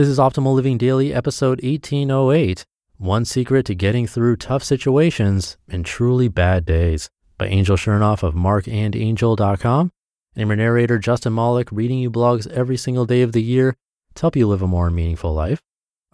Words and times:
This 0.00 0.08
is 0.08 0.18
Optimal 0.18 0.54
Living 0.54 0.78
Daily, 0.78 1.12
episode 1.12 1.62
1808 1.62 2.64
One 2.96 3.26
Secret 3.26 3.66
to 3.66 3.74
Getting 3.74 4.06
Through 4.06 4.36
Tough 4.36 4.64
Situations 4.64 5.58
and 5.68 5.84
Truly 5.84 6.26
Bad 6.26 6.64
Days 6.64 7.10
by 7.36 7.48
Angel 7.48 7.76
Chernoff 7.76 8.22
of 8.22 8.32
marcandangel.com. 8.32 9.90
I'm 10.38 10.48
your 10.48 10.56
narrator, 10.56 10.98
Justin 10.98 11.34
Malik, 11.34 11.68
reading 11.70 11.98
you 11.98 12.10
blogs 12.10 12.50
every 12.50 12.78
single 12.78 13.04
day 13.04 13.20
of 13.20 13.32
the 13.32 13.42
year 13.42 13.76
to 14.14 14.22
help 14.22 14.36
you 14.36 14.48
live 14.48 14.62
a 14.62 14.66
more 14.66 14.88
meaningful 14.88 15.34
life. 15.34 15.60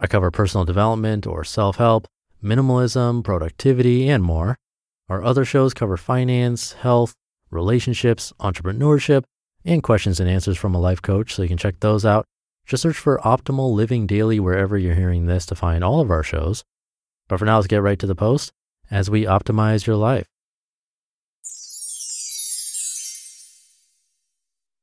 I 0.01 0.07
cover 0.07 0.31
personal 0.31 0.65
development 0.65 1.25
or 1.25 1.45
self 1.45 1.77
help, 1.77 2.07
minimalism, 2.43 3.23
productivity, 3.23 4.09
and 4.09 4.21
more. 4.21 4.57
Our 5.07 5.23
other 5.23 5.45
shows 5.45 5.73
cover 5.73 5.95
finance, 5.95 6.73
health, 6.73 7.13
relationships, 7.51 8.33
entrepreneurship, 8.41 9.23
and 9.63 9.81
questions 9.81 10.19
and 10.19 10.29
answers 10.29 10.57
from 10.57 10.75
a 10.75 10.77
life 10.77 11.01
coach, 11.01 11.33
so 11.33 11.41
you 11.41 11.47
can 11.47 11.57
check 11.57 11.79
those 11.79 12.03
out 12.03 12.25
just 12.67 12.83
search 12.83 12.97
for 12.97 13.17
Optimal 13.19 13.73
Living 13.73 14.05
Daily 14.05 14.39
wherever 14.39 14.77
you're 14.77 14.95
hearing 14.95 15.25
this 15.25 15.45
to 15.47 15.55
find 15.55 15.83
all 15.83 16.01
of 16.01 16.11
our 16.11 16.23
shows. 16.23 16.65
But 17.29 17.39
for 17.39 17.45
now, 17.45 17.55
let's 17.55 17.67
get 17.67 17.81
right 17.81 17.97
to 17.97 18.07
the 18.07 18.15
post 18.15 18.51
as 18.91 19.09
we 19.09 19.23
optimize 19.23 19.87
your 19.87 19.95
life. 19.95 20.27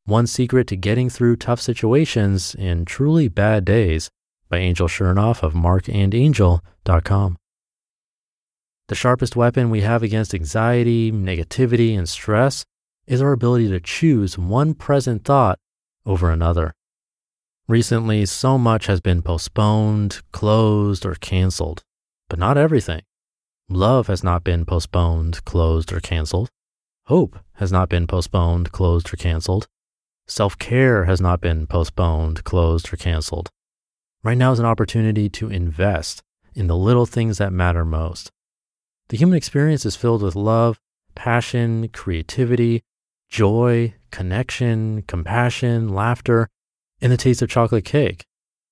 One 0.06 0.27
Secret 0.27 0.66
to 0.68 0.77
Getting 0.77 1.08
Through 1.08 1.36
Tough 1.36 1.60
Situations 1.60 2.55
and 2.58 2.86
Truly 2.86 3.28
Bad 3.28 3.64
Days 3.64 4.10
by 4.48 4.58
Angel 4.58 4.88
Chernoff 4.88 5.42
of 5.42 5.55
marcandangel.com. 5.55 7.36
The 8.88 8.94
sharpest 8.94 9.34
weapon 9.34 9.70
we 9.70 9.80
have 9.80 10.02
against 10.02 10.34
anxiety, 10.34 11.10
negativity, 11.10 11.96
and 11.96 12.06
stress 12.06 12.64
is 13.06 13.22
our 13.22 13.32
ability 13.32 13.68
to 13.68 13.80
choose 13.80 14.38
one 14.38 14.74
present 14.74 15.24
thought 15.24 15.58
over 16.05 16.30
another. 16.30 16.74
Recently, 17.67 18.27
so 18.27 18.59
much 18.59 18.87
has 18.89 19.01
been 19.01 19.23
postponed, 19.23 20.20
closed, 20.33 21.07
or 21.07 21.15
canceled, 21.15 21.83
but 22.29 22.39
not 22.39 22.59
everything. 22.59 23.01
Love 23.70 24.07
has 24.09 24.23
not 24.23 24.45
been 24.45 24.67
postponed, 24.67 25.43
closed, 25.47 25.91
or 25.91 25.98
canceled. 25.98 26.51
Hope 27.07 27.39
has 27.55 27.73
not 27.73 27.89
been 27.89 28.07
postponed, 28.07 28.70
closed, 28.70 29.15
or 29.15 29.17
canceled. 29.17 29.67
Self 30.27 30.59
care 30.59 31.05
has 31.05 31.23
not 31.23 31.41
been 31.41 31.67
postponed, 31.67 32.45
closed, 32.45 32.92
or 32.92 32.98
canceled. 32.98 33.48
Right 34.23 34.36
now 34.36 34.53
is 34.53 34.58
an 34.58 34.67
opportunity 34.67 35.30
to 35.30 35.48
invest 35.48 36.23
in 36.55 36.67
the 36.67 36.77
little 36.77 37.07
things 37.07 37.39
that 37.39 37.51
matter 37.51 37.86
most. 37.86 38.30
The 39.08 39.17
human 39.17 39.39
experience 39.39 39.86
is 39.86 39.97
filled 39.97 40.23
with 40.23 40.36
love, 40.36 40.79
passion, 41.14 41.89
creativity, 41.89 42.83
joy, 43.30 43.95
connection, 44.11 45.03
compassion, 45.03 45.89
laughter, 45.89 46.51
and 47.05 47.13
the 47.13 47.19
taste 47.19 47.42
of 47.42 47.51
chocolate 47.51 47.85
cake. 47.85 48.25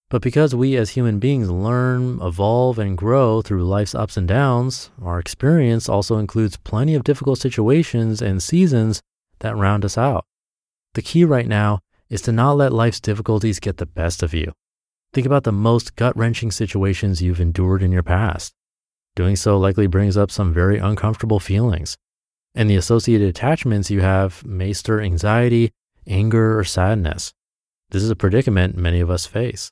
But 0.08 0.22
because 0.22 0.54
we 0.54 0.74
as 0.76 0.90
human 0.90 1.18
beings 1.18 1.50
learn, 1.50 2.18
evolve, 2.22 2.78
and 2.78 2.96
grow 2.96 3.42
through 3.42 3.64
life's 3.64 3.94
ups 3.94 4.16
and 4.16 4.26
downs, 4.26 4.90
our 5.02 5.18
experience 5.18 5.86
also 5.86 6.16
includes 6.16 6.56
plenty 6.56 6.94
of 6.94 7.04
difficult 7.04 7.38
situations 7.38 8.22
and 8.22 8.42
seasons 8.42 9.02
that 9.40 9.56
round 9.56 9.84
us 9.84 9.98
out. 9.98 10.24
The 10.94 11.02
key 11.02 11.26
right 11.26 11.46
now 11.46 11.80
is 12.08 12.22
to 12.22 12.32
not 12.32 12.56
let 12.56 12.72
life's 12.72 13.00
difficulties 13.00 13.60
get 13.60 13.76
the 13.76 13.86
best 13.86 14.22
of 14.22 14.32
you. 14.32 14.52
Think 15.12 15.26
about 15.26 15.44
the 15.44 15.52
most 15.52 15.94
gut 15.94 16.16
wrenching 16.16 16.50
situations 16.52 17.20
you've 17.20 17.40
endured 17.40 17.82
in 17.82 17.92
your 17.92 18.02
past. 18.02 18.54
Doing 19.14 19.36
so 19.36 19.58
likely 19.58 19.86
brings 19.86 20.16
up 20.16 20.30
some 20.30 20.54
very 20.54 20.78
uncomfortable 20.78 21.38
feelings, 21.38 21.98
and 22.54 22.70
the 22.70 22.76
associated 22.76 23.28
attachments 23.28 23.90
you 23.90 24.00
have 24.00 24.42
may 24.46 24.72
stir 24.72 25.02
anxiety, 25.02 25.70
anger, 26.06 26.58
or 26.58 26.64
sadness. 26.64 27.34
This 27.92 28.02
is 28.02 28.08
a 28.08 28.16
predicament 28.16 28.74
many 28.74 29.00
of 29.00 29.10
us 29.10 29.26
face. 29.26 29.70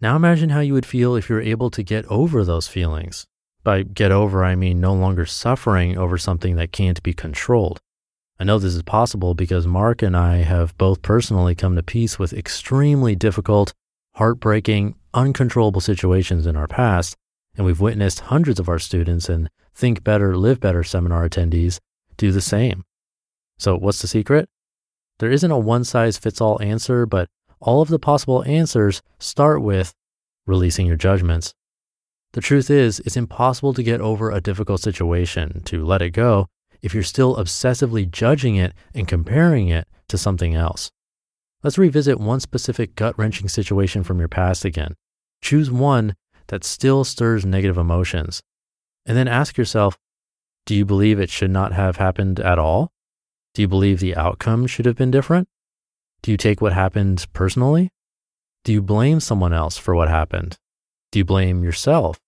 Now 0.00 0.16
imagine 0.16 0.48
how 0.48 0.60
you 0.60 0.72
would 0.72 0.86
feel 0.86 1.14
if 1.14 1.28
you're 1.28 1.42
able 1.42 1.68
to 1.70 1.82
get 1.82 2.06
over 2.06 2.42
those 2.42 2.68
feelings. 2.68 3.26
By 3.62 3.82
get 3.82 4.10
over, 4.10 4.42
I 4.42 4.54
mean 4.54 4.80
no 4.80 4.94
longer 4.94 5.26
suffering 5.26 5.98
over 5.98 6.16
something 6.16 6.56
that 6.56 6.72
can't 6.72 7.02
be 7.02 7.12
controlled. 7.12 7.80
I 8.40 8.44
know 8.44 8.58
this 8.58 8.74
is 8.74 8.82
possible 8.82 9.34
because 9.34 9.66
Marc 9.66 10.00
and 10.00 10.16
I 10.16 10.36
have 10.36 10.78
both 10.78 11.02
personally 11.02 11.54
come 11.54 11.76
to 11.76 11.82
peace 11.82 12.18
with 12.18 12.32
extremely 12.32 13.14
difficult, 13.14 13.74
heartbreaking, 14.14 14.94
uncontrollable 15.12 15.82
situations 15.82 16.46
in 16.46 16.56
our 16.56 16.68
past, 16.68 17.14
and 17.56 17.66
we've 17.66 17.80
witnessed 17.80 18.20
hundreds 18.20 18.58
of 18.58 18.70
our 18.70 18.78
students 18.78 19.28
and 19.28 19.50
Think 19.74 20.02
Better, 20.02 20.34
Live 20.34 20.60
Better 20.60 20.82
seminar 20.82 21.28
attendees 21.28 21.78
do 22.16 22.32
the 22.32 22.40
same. 22.40 22.84
So, 23.58 23.76
what's 23.76 24.00
the 24.00 24.08
secret? 24.08 24.48
There 25.18 25.30
isn't 25.30 25.50
a 25.50 25.58
one 25.58 25.84
size 25.84 26.18
fits 26.18 26.40
all 26.40 26.62
answer, 26.62 27.06
but 27.06 27.28
all 27.60 27.82
of 27.82 27.88
the 27.88 27.98
possible 27.98 28.44
answers 28.44 29.02
start 29.18 29.62
with 29.62 29.94
releasing 30.46 30.86
your 30.86 30.96
judgments. 30.96 31.54
The 32.32 32.40
truth 32.40 32.70
is, 32.70 33.00
it's 33.00 33.16
impossible 33.16 33.74
to 33.74 33.82
get 33.82 34.00
over 34.00 34.30
a 34.30 34.40
difficult 34.40 34.80
situation, 34.80 35.62
to 35.64 35.84
let 35.84 36.02
it 36.02 36.10
go, 36.10 36.46
if 36.82 36.94
you're 36.94 37.02
still 37.02 37.36
obsessively 37.36 38.08
judging 38.08 38.56
it 38.56 38.74
and 38.94 39.08
comparing 39.08 39.68
it 39.68 39.88
to 40.08 40.18
something 40.18 40.54
else. 40.54 40.90
Let's 41.62 41.78
revisit 41.78 42.20
one 42.20 42.40
specific 42.40 42.94
gut 42.94 43.18
wrenching 43.18 43.48
situation 43.48 44.04
from 44.04 44.18
your 44.18 44.28
past 44.28 44.64
again. 44.64 44.94
Choose 45.42 45.70
one 45.70 46.14
that 46.48 46.64
still 46.64 47.02
stirs 47.02 47.44
negative 47.44 47.76
emotions. 47.76 48.42
And 49.04 49.16
then 49.16 49.28
ask 49.28 49.56
yourself 49.56 49.98
do 50.66 50.74
you 50.74 50.84
believe 50.84 51.18
it 51.18 51.30
should 51.30 51.50
not 51.50 51.72
have 51.72 51.96
happened 51.96 52.38
at 52.40 52.58
all? 52.58 52.92
Do 53.54 53.62
you 53.62 53.68
believe 53.68 54.00
the 54.00 54.16
outcome 54.16 54.66
should 54.66 54.86
have 54.86 54.96
been 54.96 55.10
different? 55.10 55.48
Do 56.22 56.30
you 56.30 56.36
take 56.36 56.60
what 56.60 56.72
happened 56.72 57.26
personally? 57.32 57.90
Do 58.64 58.72
you 58.72 58.82
blame 58.82 59.20
someone 59.20 59.52
else 59.52 59.78
for 59.78 59.94
what 59.94 60.08
happened? 60.08 60.58
Do 61.10 61.18
you 61.18 61.24
blame 61.24 61.62
yourself? 61.62 62.20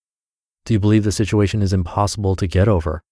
Do 0.65 0.73
you 0.73 0.79
believe 0.79 1.03
the 1.03 1.11
situation 1.11 1.61
is 1.61 1.73
impossible 1.73 2.35
to 2.35 2.47
get 2.47 2.67
over? 2.67 3.03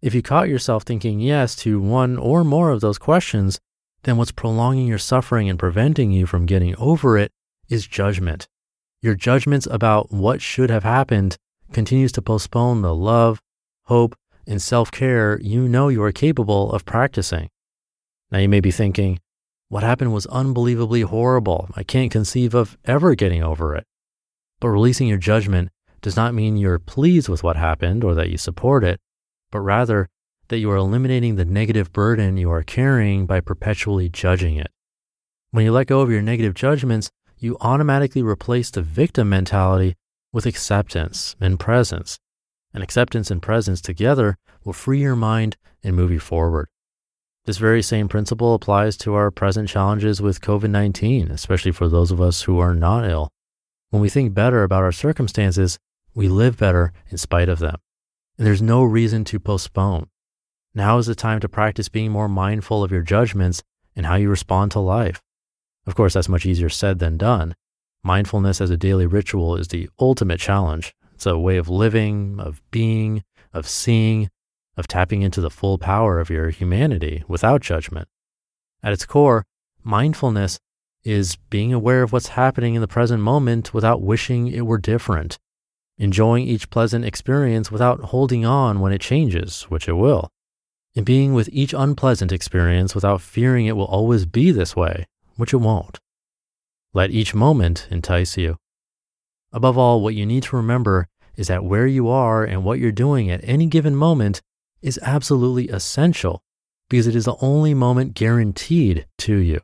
If 0.00 0.14
you 0.14 0.22
caught 0.22 0.48
yourself 0.48 0.84
thinking 0.84 1.20
yes 1.20 1.56
to 1.56 1.80
one 1.80 2.16
or 2.16 2.44
more 2.44 2.70
of 2.70 2.80
those 2.80 2.98
questions, 2.98 3.58
then 4.04 4.16
what's 4.16 4.30
prolonging 4.30 4.86
your 4.86 4.98
suffering 4.98 5.48
and 5.48 5.58
preventing 5.58 6.12
you 6.12 6.24
from 6.24 6.46
getting 6.46 6.76
over 6.76 7.18
it 7.18 7.32
is 7.68 7.86
judgment. 7.86 8.48
Your 9.02 9.14
judgments 9.14 9.66
about 9.70 10.12
what 10.12 10.40
should 10.40 10.70
have 10.70 10.84
happened 10.84 11.36
continues 11.72 12.12
to 12.12 12.22
postpone 12.22 12.82
the 12.82 12.94
love, 12.94 13.42
hope, 13.84 14.14
and 14.48 14.60
self 14.60 14.90
care 14.90 15.38
you 15.40 15.68
know 15.68 15.88
you 15.88 16.02
are 16.02 16.10
capable 16.10 16.72
of 16.72 16.84
practicing. 16.84 17.48
Now 18.32 18.38
you 18.38 18.48
may 18.48 18.60
be 18.60 18.70
thinking, 18.70 19.20
what 19.68 19.82
happened 19.82 20.12
was 20.12 20.26
unbelievably 20.26 21.02
horrible. 21.02 21.68
I 21.76 21.82
can't 21.82 22.10
conceive 22.10 22.54
of 22.54 22.78
ever 22.86 23.14
getting 23.14 23.42
over 23.42 23.76
it. 23.76 23.84
But 24.60 24.70
releasing 24.70 25.06
your 25.06 25.18
judgment 25.18 25.68
does 26.00 26.16
not 26.16 26.34
mean 26.34 26.56
you're 26.56 26.78
pleased 26.78 27.28
with 27.28 27.42
what 27.42 27.56
happened 27.56 28.02
or 28.02 28.14
that 28.14 28.30
you 28.30 28.38
support 28.38 28.82
it, 28.82 28.98
but 29.52 29.60
rather 29.60 30.08
that 30.48 30.58
you 30.58 30.70
are 30.70 30.76
eliminating 30.76 31.36
the 31.36 31.44
negative 31.44 31.92
burden 31.92 32.38
you 32.38 32.50
are 32.50 32.62
carrying 32.62 33.26
by 33.26 33.40
perpetually 33.40 34.08
judging 34.08 34.56
it. 34.56 34.70
When 35.50 35.64
you 35.64 35.72
let 35.72 35.86
go 35.86 36.00
of 36.00 36.10
your 36.10 36.22
negative 36.22 36.54
judgments, 36.54 37.10
you 37.38 37.58
automatically 37.60 38.22
replace 38.22 38.70
the 38.70 38.82
victim 38.82 39.28
mentality 39.28 39.94
with 40.32 40.46
acceptance 40.46 41.36
and 41.40 41.60
presence 41.60 42.18
and 42.72 42.82
acceptance 42.82 43.30
and 43.30 43.42
presence 43.42 43.80
together 43.80 44.36
will 44.64 44.72
free 44.72 45.00
your 45.00 45.16
mind 45.16 45.56
and 45.82 45.96
move 45.96 46.10
you 46.10 46.20
forward. 46.20 46.68
This 47.44 47.56
very 47.58 47.82
same 47.82 48.08
principle 48.08 48.54
applies 48.54 48.96
to 48.98 49.14
our 49.14 49.30
present 49.30 49.68
challenges 49.68 50.20
with 50.20 50.42
COVID 50.42 50.70
19, 50.70 51.30
especially 51.30 51.72
for 51.72 51.88
those 51.88 52.10
of 52.10 52.20
us 52.20 52.42
who 52.42 52.58
are 52.58 52.74
not 52.74 53.08
ill. 53.08 53.30
When 53.90 54.02
we 54.02 54.10
think 54.10 54.34
better 54.34 54.62
about 54.64 54.82
our 54.82 54.92
circumstances, 54.92 55.78
we 56.14 56.28
live 56.28 56.58
better 56.58 56.92
in 57.08 57.16
spite 57.16 57.48
of 57.48 57.58
them. 57.58 57.76
and 58.36 58.46
there's 58.46 58.60
no 58.60 58.84
reason 58.84 59.24
to 59.24 59.40
postpone. 59.40 60.08
Now 60.74 60.98
is 60.98 61.06
the 61.06 61.14
time 61.14 61.40
to 61.40 61.48
practice 61.48 61.88
being 61.88 62.12
more 62.12 62.28
mindful 62.28 62.84
of 62.84 62.92
your 62.92 63.02
judgments 63.02 63.62
and 63.96 64.06
how 64.06 64.16
you 64.16 64.28
respond 64.28 64.70
to 64.72 64.80
life. 64.80 65.22
Of 65.86 65.94
course, 65.94 66.14
that's 66.14 66.28
much 66.28 66.44
easier 66.44 66.68
said 66.68 66.98
than 66.98 67.16
done. 67.16 67.54
Mindfulness 68.04 68.60
as 68.60 68.70
a 68.70 68.76
daily 68.76 69.06
ritual 69.06 69.56
is 69.56 69.68
the 69.68 69.88
ultimate 69.98 70.38
challenge. 70.38 70.94
It's 71.18 71.26
a 71.26 71.36
way 71.36 71.56
of 71.56 71.68
living, 71.68 72.38
of 72.38 72.62
being, 72.70 73.24
of 73.52 73.68
seeing, 73.68 74.30
of 74.76 74.86
tapping 74.86 75.22
into 75.22 75.40
the 75.40 75.50
full 75.50 75.76
power 75.76 76.20
of 76.20 76.30
your 76.30 76.50
humanity 76.50 77.24
without 77.26 77.60
judgment. 77.60 78.06
At 78.84 78.92
its 78.92 79.04
core, 79.04 79.44
mindfulness 79.82 80.60
is 81.02 81.34
being 81.50 81.72
aware 81.72 82.04
of 82.04 82.12
what's 82.12 82.28
happening 82.28 82.76
in 82.76 82.80
the 82.80 82.86
present 82.86 83.20
moment 83.20 83.74
without 83.74 84.00
wishing 84.00 84.46
it 84.46 84.64
were 84.64 84.78
different, 84.78 85.40
enjoying 85.96 86.46
each 86.46 86.70
pleasant 86.70 87.04
experience 87.04 87.72
without 87.72 87.98
holding 88.14 88.46
on 88.46 88.78
when 88.78 88.92
it 88.92 89.00
changes, 89.00 89.62
which 89.62 89.88
it 89.88 89.94
will, 89.94 90.28
and 90.94 91.04
being 91.04 91.34
with 91.34 91.48
each 91.50 91.74
unpleasant 91.76 92.30
experience 92.30 92.94
without 92.94 93.20
fearing 93.20 93.66
it 93.66 93.76
will 93.76 93.86
always 93.86 94.24
be 94.24 94.52
this 94.52 94.76
way, 94.76 95.04
which 95.34 95.52
it 95.52 95.56
won't. 95.56 95.98
Let 96.94 97.10
each 97.10 97.34
moment 97.34 97.88
entice 97.90 98.36
you. 98.36 98.56
Above 99.52 99.78
all, 99.78 100.00
what 100.00 100.14
you 100.14 100.26
need 100.26 100.42
to 100.44 100.56
remember 100.56 101.08
is 101.36 101.48
that 101.48 101.64
where 101.64 101.86
you 101.86 102.08
are 102.08 102.44
and 102.44 102.64
what 102.64 102.78
you're 102.78 102.92
doing 102.92 103.30
at 103.30 103.40
any 103.42 103.66
given 103.66 103.96
moment 103.96 104.42
is 104.82 104.98
absolutely 105.02 105.68
essential 105.68 106.42
because 106.90 107.06
it 107.06 107.16
is 107.16 107.24
the 107.24 107.36
only 107.40 107.74
moment 107.74 108.14
guaranteed 108.14 109.06
to 109.18 109.36
you. 109.36 109.60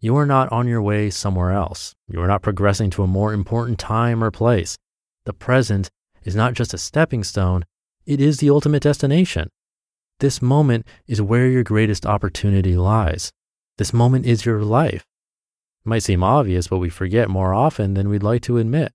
You 0.00 0.16
are 0.16 0.26
not 0.26 0.50
on 0.52 0.68
your 0.68 0.82
way 0.82 1.10
somewhere 1.10 1.52
else. 1.52 1.94
You 2.08 2.20
are 2.20 2.26
not 2.26 2.42
progressing 2.42 2.90
to 2.90 3.02
a 3.02 3.06
more 3.06 3.32
important 3.32 3.78
time 3.78 4.22
or 4.22 4.30
place. 4.30 4.76
The 5.24 5.32
present 5.32 5.90
is 6.24 6.36
not 6.36 6.54
just 6.54 6.74
a 6.74 6.78
stepping 6.78 7.24
stone, 7.24 7.64
it 8.04 8.20
is 8.20 8.38
the 8.38 8.50
ultimate 8.50 8.82
destination. 8.82 9.48
This 10.20 10.40
moment 10.40 10.86
is 11.06 11.20
where 11.20 11.48
your 11.48 11.62
greatest 11.62 12.06
opportunity 12.06 12.76
lies. 12.76 13.32
This 13.78 13.92
moment 13.92 14.26
is 14.26 14.46
your 14.46 14.62
life. 14.62 15.04
It 15.84 15.88
might 15.88 16.02
seem 16.02 16.22
obvious, 16.22 16.68
but 16.68 16.78
we 16.78 16.88
forget 16.88 17.28
more 17.28 17.52
often 17.52 17.94
than 17.94 18.08
we'd 18.08 18.22
like 18.22 18.42
to 18.42 18.58
admit. 18.58 18.92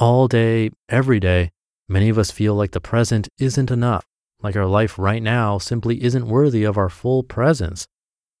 All 0.00 0.28
day, 0.28 0.70
every 0.88 1.20
day, 1.20 1.50
many 1.86 2.08
of 2.08 2.16
us 2.16 2.30
feel 2.30 2.54
like 2.54 2.70
the 2.70 2.80
present 2.80 3.28
isn't 3.36 3.70
enough, 3.70 4.06
like 4.42 4.56
our 4.56 4.64
life 4.64 4.98
right 4.98 5.22
now 5.22 5.58
simply 5.58 6.02
isn't 6.02 6.26
worthy 6.26 6.64
of 6.64 6.78
our 6.78 6.88
full 6.88 7.22
presence. 7.22 7.86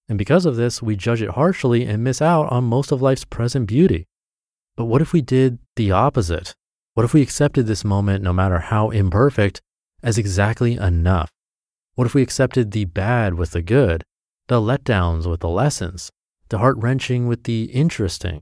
And 0.08 0.16
because 0.16 0.46
of 0.46 0.56
this, 0.56 0.80
we 0.80 0.96
judge 0.96 1.20
it 1.20 1.32
harshly 1.32 1.84
and 1.84 2.02
miss 2.02 2.22
out 2.22 2.50
on 2.50 2.64
most 2.64 2.92
of 2.92 3.02
life's 3.02 3.26
present 3.26 3.66
beauty. 3.66 4.06
But 4.74 4.86
what 4.86 5.02
if 5.02 5.12
we 5.12 5.20
did 5.20 5.58
the 5.76 5.90
opposite? 5.90 6.54
What 6.94 7.04
if 7.04 7.12
we 7.12 7.20
accepted 7.20 7.66
this 7.66 7.84
moment, 7.84 8.24
no 8.24 8.32
matter 8.32 8.60
how 8.60 8.88
imperfect, 8.88 9.60
as 10.02 10.16
exactly 10.16 10.78
enough? 10.78 11.30
What 11.94 12.06
if 12.06 12.14
we 12.14 12.22
accepted 12.22 12.70
the 12.70 12.86
bad 12.86 13.34
with 13.34 13.50
the 13.50 13.60
good, 13.60 14.02
the 14.48 14.62
letdowns 14.62 15.26
with 15.26 15.40
the 15.40 15.50
lessons, 15.50 16.10
the 16.48 16.56
heart 16.56 16.78
wrenching 16.78 17.28
with 17.28 17.44
the 17.44 17.64
interesting, 17.64 18.40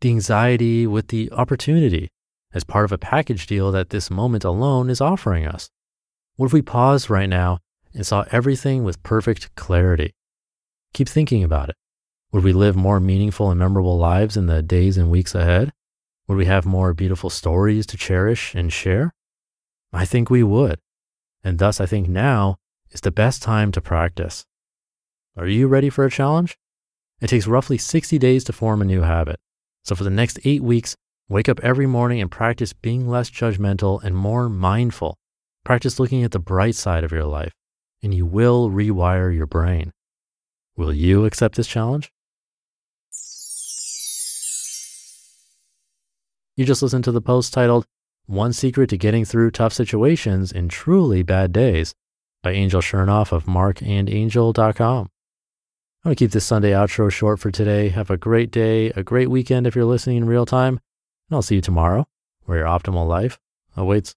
the 0.00 0.08
anxiety 0.08 0.86
with 0.86 1.08
the 1.08 1.30
opportunity, 1.30 2.08
as 2.54 2.64
part 2.64 2.84
of 2.84 2.92
a 2.92 2.98
package 2.98 3.46
deal 3.46 3.70
that 3.72 3.90
this 3.90 4.10
moment 4.10 4.44
alone 4.44 4.88
is 4.88 5.00
offering 5.00 5.46
us? 5.46 5.70
What 6.36 6.46
if 6.46 6.52
we 6.52 6.62
paused 6.62 7.10
right 7.10 7.28
now 7.28 7.58
and 7.92 8.06
saw 8.06 8.24
everything 8.30 8.84
with 8.84 9.02
perfect 9.02 9.54
clarity? 9.56 10.14
Keep 10.94 11.08
thinking 11.08 11.44
about 11.44 11.68
it. 11.68 11.76
Would 12.32 12.44
we 12.44 12.52
live 12.52 12.76
more 12.76 13.00
meaningful 13.00 13.50
and 13.50 13.58
memorable 13.58 13.98
lives 13.98 14.36
in 14.36 14.46
the 14.46 14.62
days 14.62 14.96
and 14.96 15.10
weeks 15.10 15.34
ahead? 15.34 15.72
Would 16.26 16.38
we 16.38 16.46
have 16.46 16.64
more 16.64 16.94
beautiful 16.94 17.30
stories 17.30 17.86
to 17.86 17.96
cherish 17.96 18.54
and 18.54 18.72
share? 18.72 19.12
I 19.92 20.04
think 20.04 20.30
we 20.30 20.42
would. 20.42 20.78
And 21.42 21.58
thus, 21.58 21.80
I 21.80 21.86
think 21.86 22.08
now 22.08 22.56
is 22.90 23.02
the 23.02 23.10
best 23.10 23.42
time 23.42 23.70
to 23.72 23.80
practice. 23.80 24.46
Are 25.36 25.46
you 25.46 25.68
ready 25.68 25.90
for 25.90 26.04
a 26.04 26.10
challenge? 26.10 26.56
It 27.20 27.28
takes 27.28 27.46
roughly 27.46 27.78
60 27.78 28.18
days 28.18 28.44
to 28.44 28.52
form 28.52 28.82
a 28.82 28.84
new 28.84 29.02
habit. 29.02 29.38
So 29.84 29.94
for 29.94 30.04
the 30.04 30.10
next 30.10 30.38
eight 30.44 30.62
weeks, 30.62 30.96
wake 31.28 31.48
up 31.48 31.60
every 31.60 31.86
morning 31.86 32.20
and 32.20 32.30
practice 32.30 32.72
being 32.72 33.08
less 33.08 33.30
judgmental 33.30 34.02
and 34.02 34.16
more 34.16 34.48
mindful. 34.48 35.16
Practice 35.64 35.98
looking 35.98 36.22
at 36.22 36.32
the 36.32 36.38
bright 36.38 36.74
side 36.74 37.04
of 37.04 37.12
your 37.12 37.24
life, 37.24 37.52
and 38.02 38.12
you 38.12 38.26
will 38.26 38.70
rewire 38.70 39.34
your 39.34 39.46
brain. 39.46 39.92
Will 40.76 40.92
you 40.92 41.24
accept 41.24 41.56
this 41.56 41.66
challenge? 41.66 42.10
You 46.56 46.64
just 46.64 46.82
listened 46.82 47.04
to 47.04 47.12
the 47.12 47.20
post 47.20 47.52
titled 47.52 47.84
One 48.26 48.52
Secret 48.52 48.90
to 48.90 48.96
Getting 48.96 49.24
Through 49.24 49.50
Tough 49.52 49.72
Situations 49.72 50.52
in 50.52 50.68
Truly 50.68 51.22
Bad 51.22 51.52
Days 51.52 51.94
by 52.42 52.52
Angel 52.52 52.80
Chernoff 52.80 53.32
of 53.32 53.46
marcandangel.com. 53.46 55.08
I'm 56.04 56.10
going 56.10 56.16
to 56.16 56.24
keep 56.24 56.32
this 56.32 56.44
Sunday 56.44 56.72
outro 56.72 57.10
short 57.10 57.40
for 57.40 57.50
today. 57.50 57.88
Have 57.88 58.10
a 58.10 58.18
great 58.18 58.50
day, 58.50 58.90
a 58.90 59.02
great 59.02 59.30
weekend 59.30 59.66
if 59.66 59.74
you're 59.74 59.86
listening 59.86 60.18
in 60.18 60.26
real 60.26 60.44
time, 60.44 60.78
and 61.28 61.36
I'll 61.36 61.42
see 61.42 61.56
you 61.56 61.60
tomorrow 61.60 62.06
where 62.44 62.58
your 62.58 62.66
optimal 62.66 63.06
life 63.06 63.38
awaits. 63.76 64.14